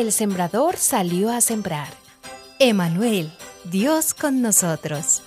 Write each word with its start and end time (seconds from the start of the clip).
el 0.00 0.12
sembrador 0.12 0.78
salió 0.78 1.30
a 1.30 1.42
sembrar. 1.42 1.88
Emanuel, 2.58 3.30
Dios 3.64 4.14
con 4.14 4.40
nosotros. 4.40 5.22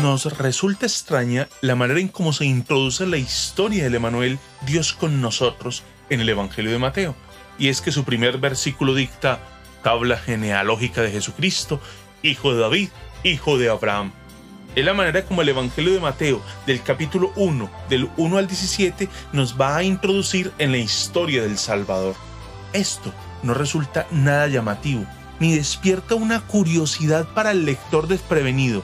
Nos 0.00 0.38
resulta 0.38 0.86
extraña 0.86 1.48
la 1.60 1.74
manera 1.74 2.00
en 2.00 2.08
cómo 2.08 2.32
se 2.32 2.46
introduce 2.46 3.06
la 3.06 3.18
historia 3.18 3.84
del 3.84 3.96
Emanuel, 3.96 4.38
Dios 4.62 4.94
con 4.94 5.20
nosotros, 5.20 5.82
en 6.08 6.20
el 6.20 6.28
Evangelio 6.30 6.72
de 6.72 6.78
Mateo. 6.78 7.14
Y 7.58 7.68
es 7.68 7.82
que 7.82 7.92
su 7.92 8.04
primer 8.04 8.38
versículo 8.38 8.94
dicta 8.94 9.40
tabla 9.82 10.16
genealógica 10.16 11.02
de 11.02 11.10
Jesucristo, 11.10 11.80
hijo 12.22 12.54
de 12.54 12.60
David, 12.60 12.88
hijo 13.24 13.58
de 13.58 13.68
Abraham. 13.68 14.12
Es 14.74 14.86
la 14.86 14.94
manera 14.94 15.22
como 15.26 15.42
el 15.42 15.50
Evangelio 15.50 15.92
de 15.92 16.00
Mateo, 16.00 16.40
del 16.66 16.82
capítulo 16.82 17.30
1, 17.36 17.70
del 17.90 18.08
1 18.16 18.38
al 18.38 18.46
17, 18.46 19.06
nos 19.34 19.60
va 19.60 19.76
a 19.76 19.82
introducir 19.82 20.50
en 20.56 20.72
la 20.72 20.78
historia 20.78 21.42
del 21.42 21.58
Salvador. 21.58 22.14
Esto 22.72 23.12
no 23.42 23.52
resulta 23.52 24.06
nada 24.10 24.46
llamativo, 24.46 25.04
ni 25.40 25.54
despierta 25.54 26.14
una 26.14 26.40
curiosidad 26.40 27.28
para 27.34 27.50
el 27.50 27.66
lector 27.66 28.08
desprevenido, 28.08 28.82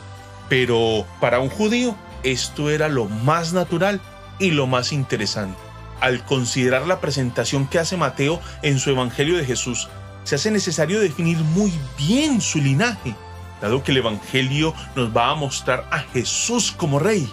pero 0.51 1.07
para 1.21 1.41
un 1.41 1.49
judío 1.49 1.97
esto 2.23 2.69
era 2.69 2.91
lo 2.91 3.07
más 3.07 3.55
natural 3.55 4.03
y 4.39 4.51
lo 4.51 4.67
más 4.67 4.93
interesante. 4.93 5.59
Al 6.01 6.23
considerar 6.23 6.87
la 6.87 7.01
presentación 7.01 7.67
que 7.67 7.79
hace 7.79 7.97
Mateo 7.97 8.43
en 8.61 8.79
su 8.79 8.91
Evangelio 8.91 9.39
de 9.39 9.47
Jesús, 9.47 9.89
se 10.25 10.35
hace 10.35 10.51
necesario 10.51 11.01
definir 11.01 11.39
muy 11.39 11.73
bien 11.97 12.43
su 12.43 12.59
linaje, 12.59 13.15
dado 13.61 13.83
que 13.83 13.93
el 13.93 13.99
Evangelio 13.99 14.75
nos 14.95 15.17
va 15.17 15.31
a 15.31 15.35
mostrar 15.35 15.89
a 15.91 16.01
Jesús 16.01 16.73
como 16.73 16.99
rey 16.99 17.29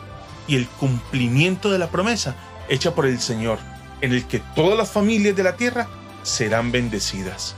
y 0.47 0.55
el 0.55 0.67
cumplimiento 0.67 1.71
de 1.71 1.79
la 1.79 1.87
promesa 1.87 2.35
hecha 2.69 2.95
por 2.95 3.05
el 3.05 3.19
Señor, 3.19 3.59
en 4.01 4.13
el 4.13 4.25
que 4.25 4.41
todas 4.55 4.77
las 4.77 4.89
familias 4.89 5.35
de 5.35 5.43
la 5.43 5.55
tierra 5.55 5.87
serán 6.23 6.71
bendecidas. 6.71 7.55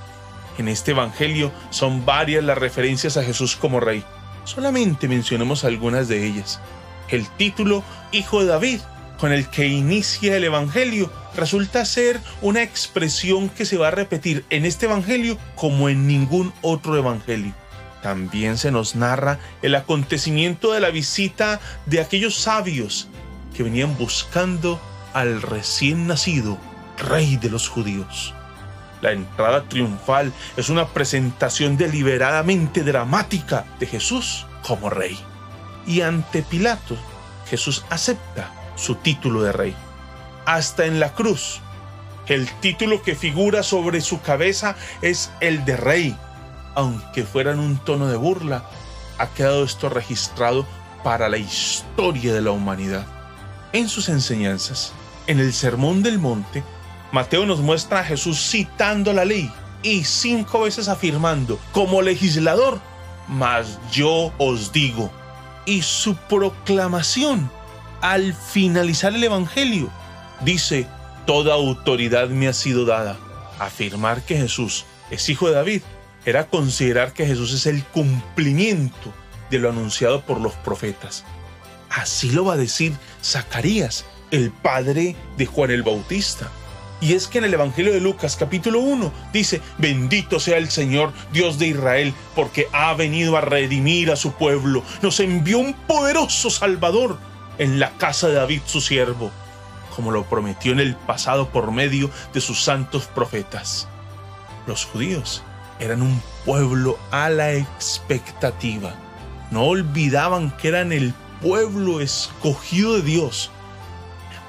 En 0.58 0.68
este 0.68 0.92
Evangelio 0.92 1.52
son 1.70 2.06
varias 2.06 2.44
las 2.44 2.58
referencias 2.58 3.16
a 3.18 3.24
Jesús 3.24 3.56
como 3.56 3.80
rey. 3.80 4.04
Solamente 4.44 5.08
mencionemos 5.08 5.64
algunas 5.64 6.08
de 6.08 6.26
ellas. 6.26 6.60
El 7.10 7.28
título 7.38 7.84
Hijo 8.12 8.42
de 8.42 8.48
David, 8.48 8.80
con 9.20 9.32
el 9.32 9.48
que 9.50 9.68
inicia 9.68 10.36
el 10.36 10.44
Evangelio, 10.44 11.12
resulta 11.36 11.86
ser 11.86 12.20
una 12.42 12.64
expresión 12.64 13.50
que 13.50 13.66
se 13.66 13.78
va 13.78 13.90
a 13.90 13.92
repetir 13.92 14.46
en 14.50 14.66
este 14.66 14.88
Evangelio 14.88 15.38
como 15.56 15.90
en 15.90 16.08
ningún 16.08 16.54
otro 16.62 16.98
Evangelio. 16.98 17.54
También 18.02 18.58
se 18.58 18.72
nos 18.72 18.96
narra 18.96 19.40
el 19.62 19.76
acontecimiento 19.76 20.72
de 20.74 20.80
la 20.80 20.90
visita 20.90 21.60
de 21.86 22.00
aquellos 22.00 22.36
sabios 22.36 23.08
que 23.56 23.64
venían 23.64 23.98
buscando 23.98 24.80
al 25.14 25.42
recién 25.42 26.08
nacido 26.08 26.58
rey 26.98 27.38
de 27.38 27.50
los 27.50 27.68
judíos. 27.68 28.34
La 29.02 29.12
entrada 29.12 29.64
triunfal 29.64 30.34
es 30.56 30.70
una 30.70 30.88
presentación 30.88 31.78
deliberadamente 31.78 32.84
dramática 32.84 33.66
de 33.80 33.86
Jesús 33.86 34.46
como 34.66 34.90
rey. 34.90 35.18
Y 35.86 36.02
ante 36.02 36.42
Pilato, 36.42 36.98
Jesús 37.50 37.86
acepta 37.90 38.52
su 38.76 38.96
título 38.96 39.44
de 39.44 39.52
rey. 39.52 39.76
Hasta 40.46 40.86
en 40.86 41.00
la 41.00 41.14
cruz, 41.14 41.62
el 42.28 42.50
título 42.60 43.02
que 43.02 43.16
figura 43.16 43.64
sobre 43.64 44.02
su 44.02 44.22
cabeza 44.22 44.76
es 45.02 45.32
el 45.40 45.64
de 45.66 45.78
rey. 45.78 46.18
Aunque 46.78 47.24
fuera 47.24 47.54
en 47.54 47.60
un 47.60 47.78
tono 47.78 48.08
de 48.08 48.18
burla, 48.18 48.64
ha 49.18 49.26
quedado 49.30 49.64
esto 49.64 49.90
registrado 49.90 50.64
para 51.04 51.28
la 51.28 51.40
historia 51.40 52.32
de 52.32 52.42
la 52.44 52.52
humanidad. 52.52 53.04
En 53.74 53.90
sus 53.90 54.10
enseñanzas, 54.10 54.94
en 55.26 55.40
el 55.40 55.54
Sermón 55.54 56.04
del 56.04 56.20
Monte, 56.20 56.64
Mateo 57.12 57.48
nos 57.48 57.62
muestra 57.62 58.02
a 58.02 58.04
Jesús 58.04 58.40
citando 58.40 59.12
la 59.12 59.26
ley 59.26 59.52
y 59.82 60.04
cinco 60.04 60.62
veces 60.62 60.88
afirmando, 60.88 61.60
como 61.72 62.04
legislador, 62.04 62.80
mas 63.28 63.80
yo 63.92 64.32
os 64.38 64.72
digo. 64.72 65.12
Y 65.66 65.82
su 65.82 66.16
proclamación 66.16 67.50
al 68.02 68.36
finalizar 68.36 69.16
el 69.16 69.24
Evangelio 69.24 69.90
dice, 70.42 70.86
toda 71.26 71.56
autoridad 71.56 72.30
me 72.30 72.48
ha 72.48 72.54
sido 72.54 72.86
dada. 72.86 73.18
Afirmar 73.58 74.22
que 74.22 74.38
Jesús 74.38 74.86
es 75.10 75.28
hijo 75.28 75.48
de 75.48 75.56
David 75.56 75.82
era 76.28 76.46
considerar 76.46 77.14
que 77.14 77.26
Jesús 77.26 77.54
es 77.54 77.66
el 77.68 77.86
cumplimiento 77.86 79.14
de 79.50 79.60
lo 79.60 79.70
anunciado 79.70 80.24
por 80.24 80.42
los 80.42 80.52
profetas. 80.56 81.24
Así 81.90 82.32
lo 82.32 82.44
va 82.44 82.56
a 82.56 82.58
decir 82.58 82.92
Zacarías, 83.24 84.04
el 84.32 84.52
padre 84.52 85.16
de 85.38 85.46
Juan 85.46 85.72
el 85.72 85.84
Bautista. 85.84 86.52
Y 87.00 87.14
es 87.14 87.28
que 87.28 87.38
en 87.38 87.46
el 87.46 87.54
Evangelio 87.54 87.94
de 87.94 88.02
Lucas 88.02 88.36
capítulo 88.36 88.82
1 88.82 89.14
dice, 89.32 89.62
bendito 89.78 90.42
sea 90.42 90.58
el 90.58 90.70
Señor, 90.70 91.14
Dios 91.32 91.60
de 91.60 91.68
Israel, 91.68 92.14
porque 92.36 92.68
ha 92.74 92.94
venido 92.94 93.38
a 93.38 93.42
redimir 93.42 94.12
a 94.12 94.18
su 94.18 94.34
pueblo, 94.34 94.84
nos 95.02 95.22
envió 95.22 95.60
un 95.60 95.74
poderoso 95.74 96.50
Salvador 96.50 97.18
en 97.58 97.80
la 97.80 97.92
casa 97.92 98.28
de 98.28 98.34
David 98.34 98.60
su 98.66 98.82
siervo, 98.82 99.32
como 99.96 100.12
lo 100.12 100.26
prometió 100.26 100.74
en 100.74 100.82
el 100.82 100.98
pasado 100.98 101.48
por 101.52 101.72
medio 101.72 102.12
de 102.34 102.42
sus 102.42 102.62
santos 102.62 103.06
profetas. 103.06 103.88
Los 104.66 104.84
judíos 104.84 105.42
eran 105.80 106.02
un 106.02 106.22
pueblo 106.46 106.98
a 107.12 107.30
la 107.30 107.54
expectativa, 107.54 108.96
no 109.52 109.64
olvidaban 109.64 110.52
que 110.58 110.70
eran 110.70 110.92
el 110.92 111.14
pueblo 111.42 112.02
escogido 112.02 112.96
de 112.96 113.02
Dios, 113.04 113.52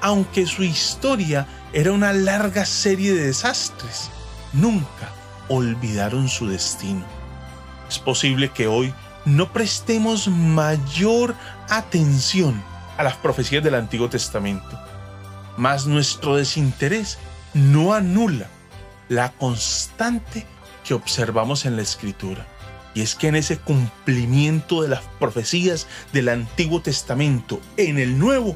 aunque 0.01 0.45
su 0.45 0.63
historia 0.63 1.47
era 1.73 1.91
una 1.91 2.13
larga 2.13 2.65
serie 2.65 3.13
de 3.13 3.27
desastres. 3.27 4.09
Nunca 4.53 5.11
olvidaron 5.49 6.27
su 6.29 6.47
destino. 6.47 7.05
Es 7.87 7.99
posible 7.99 8.49
que 8.49 8.67
hoy 8.67 8.93
no 9.25 9.51
prestemos 9.51 10.27
mayor 10.27 11.35
atención 11.69 12.61
a 12.97 13.03
las 13.03 13.15
profecías 13.15 13.63
del 13.63 13.75
Antiguo 13.75 14.09
Testamento, 14.09 14.79
mas 15.57 15.85
nuestro 15.85 16.35
desinterés 16.35 17.17
no 17.53 17.93
anula 17.93 18.47
la 19.07 19.31
constante 19.31 20.45
que 20.89 20.95
observamos 20.95 21.65
en 21.65 21.75
la 21.75 21.83
Escritura. 21.83 22.47
Y 22.95 23.01
es 23.01 23.13
que 23.13 23.27
en 23.27 23.35
ese 23.35 23.59
cumplimiento 23.59 24.81
de 24.81 24.87
las 24.87 25.03
profecías 25.19 25.85
del 26.13 26.29
Antiguo 26.29 26.81
Testamento 26.81 27.61
en 27.77 27.99
el 27.99 28.17
Nuevo, 28.17 28.55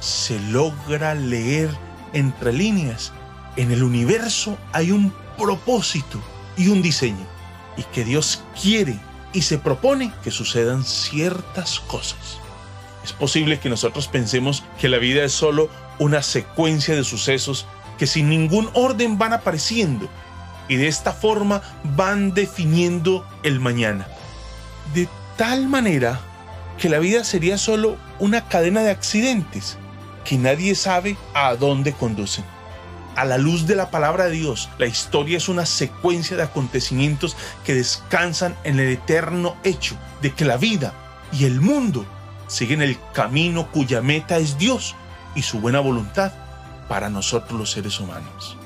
se 0.00 0.40
logra 0.40 1.14
leer 1.14 1.68
entre 2.14 2.54
líneas, 2.54 3.12
en 3.56 3.70
el 3.70 3.82
universo 3.82 4.56
hay 4.72 4.92
un 4.92 5.12
propósito 5.36 6.22
y 6.56 6.68
un 6.68 6.80
diseño, 6.80 7.26
y 7.76 7.82
que 7.82 8.02
Dios 8.02 8.42
quiere 8.58 8.98
y 9.34 9.42
se 9.42 9.58
propone 9.58 10.14
que 10.24 10.30
sucedan 10.30 10.84
ciertas 10.84 11.80
cosas. 11.80 12.38
Es 13.04 13.12
posible 13.12 13.60
que 13.60 13.68
nosotros 13.68 14.08
pensemos 14.08 14.64
que 14.80 14.88
la 14.88 14.96
vida 14.96 15.22
es 15.22 15.32
solo 15.32 15.68
una 15.98 16.22
secuencia 16.22 16.94
de 16.94 17.04
sucesos 17.04 17.66
que 17.98 18.06
sin 18.06 18.30
ningún 18.30 18.70
orden 18.72 19.18
van 19.18 19.34
apareciendo 19.34 20.08
y 20.68 20.76
de 20.76 20.88
esta 20.88 21.12
forma 21.12 21.62
van 21.96 22.34
definiendo 22.34 23.26
el 23.42 23.60
mañana. 23.60 24.06
De 24.94 25.08
tal 25.36 25.68
manera 25.68 26.20
que 26.78 26.88
la 26.88 26.98
vida 26.98 27.24
sería 27.24 27.58
solo 27.58 27.96
una 28.18 28.48
cadena 28.48 28.82
de 28.82 28.90
accidentes 28.90 29.78
que 30.24 30.36
nadie 30.36 30.74
sabe 30.74 31.16
a 31.34 31.54
dónde 31.54 31.92
conducen. 31.92 32.44
A 33.14 33.24
la 33.24 33.38
luz 33.38 33.66
de 33.66 33.76
la 33.76 33.90
palabra 33.90 34.24
de 34.24 34.32
Dios, 34.32 34.68
la 34.78 34.86
historia 34.86 35.38
es 35.38 35.48
una 35.48 35.64
secuencia 35.64 36.36
de 36.36 36.42
acontecimientos 36.42 37.36
que 37.64 37.74
descansan 37.74 38.54
en 38.64 38.78
el 38.78 38.90
eterno 38.90 39.56
hecho 39.64 39.96
de 40.20 40.34
que 40.34 40.44
la 40.44 40.58
vida 40.58 40.92
y 41.32 41.44
el 41.44 41.60
mundo 41.60 42.04
siguen 42.46 42.82
el 42.82 42.98
camino 43.14 43.70
cuya 43.70 44.02
meta 44.02 44.36
es 44.36 44.58
Dios 44.58 44.94
y 45.34 45.42
su 45.42 45.60
buena 45.60 45.80
voluntad 45.80 46.32
para 46.88 47.08
nosotros 47.08 47.58
los 47.58 47.70
seres 47.70 47.98
humanos. 48.00 48.58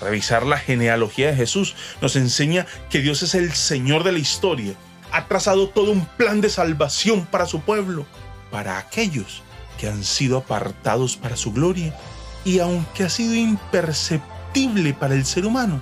Revisar 0.00 0.44
la 0.44 0.58
genealogía 0.58 1.28
de 1.28 1.36
Jesús 1.36 1.74
nos 2.00 2.16
enseña 2.16 2.66
que 2.90 3.00
Dios 3.00 3.22
es 3.22 3.34
el 3.34 3.52
Señor 3.52 4.04
de 4.04 4.12
la 4.12 4.18
historia. 4.18 4.74
Ha 5.12 5.26
trazado 5.26 5.68
todo 5.68 5.92
un 5.92 6.04
plan 6.04 6.40
de 6.40 6.50
salvación 6.50 7.26
para 7.26 7.46
su 7.46 7.60
pueblo, 7.60 8.06
para 8.50 8.78
aquellos 8.78 9.42
que 9.78 9.88
han 9.88 10.04
sido 10.04 10.38
apartados 10.38 11.16
para 11.16 11.36
su 11.36 11.52
gloria. 11.52 11.96
Y 12.44 12.58
aunque 12.58 13.04
ha 13.04 13.08
sido 13.08 13.34
imperceptible 13.34 14.94
para 14.94 15.14
el 15.14 15.24
ser 15.24 15.46
humano, 15.46 15.80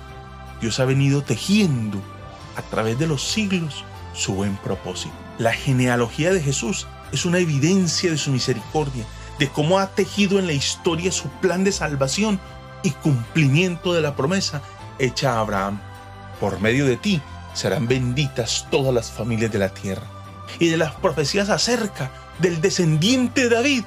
Dios 0.61 0.79
ha 0.79 0.85
venido 0.85 1.21
tejiendo 1.21 2.01
a 2.55 2.61
través 2.61 2.97
de 2.97 3.07
los 3.07 3.23
siglos 3.23 3.83
su 4.13 4.33
buen 4.33 4.55
propósito. 4.57 5.13
La 5.37 5.51
genealogía 5.51 6.31
de 6.31 6.41
Jesús 6.41 6.87
es 7.11 7.25
una 7.25 7.39
evidencia 7.39 8.09
de 8.09 8.17
su 8.17 8.31
misericordia, 8.31 9.05
de 9.37 9.49
cómo 9.49 9.79
ha 9.79 9.87
tejido 9.87 10.39
en 10.39 10.47
la 10.47 10.53
historia 10.53 11.11
su 11.11 11.27
plan 11.41 11.65
de 11.65 11.73
salvación 11.73 12.39
y 12.85 12.91
cumplimiento 12.91 13.93
de 13.93 14.01
la 14.01 14.15
promesa 14.15 14.61
hecha 14.99 15.33
a 15.33 15.39
Abraham. 15.39 15.81
Por 16.39 16.59
medio 16.59 16.85
de 16.85 16.97
ti 16.97 17.21
serán 17.53 17.87
benditas 17.87 18.67
todas 18.69 18.93
las 18.93 19.11
familias 19.11 19.51
de 19.51 19.59
la 19.59 19.69
tierra. 19.69 20.05
Y 20.59 20.67
de 20.67 20.77
las 20.77 20.93
profecías 20.93 21.49
acerca 21.49 22.11
del 22.39 22.61
descendiente 22.61 23.49
de 23.49 23.55
David, 23.55 23.83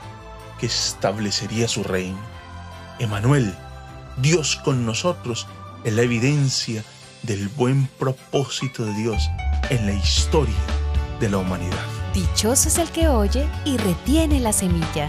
que 0.58 0.66
establecería 0.66 1.68
su 1.68 1.84
reino. 1.84 2.18
Emanuel, 2.98 3.54
Dios 4.16 4.56
con 4.56 4.84
nosotros, 4.84 5.46
es 5.84 5.92
la 5.92 6.02
evidencia 6.02 6.82
del 7.22 7.48
buen 7.48 7.86
propósito 7.86 8.84
de 8.84 8.94
Dios 8.94 9.30
en 9.70 9.86
la 9.86 9.92
historia 9.92 10.54
de 11.20 11.30
la 11.30 11.38
humanidad. 11.38 11.76
Dichoso 12.12 12.68
es 12.68 12.78
el 12.78 12.90
que 12.90 13.08
oye 13.08 13.48
y 13.64 13.76
retiene 13.76 14.40
la 14.40 14.52
semilla 14.52 15.08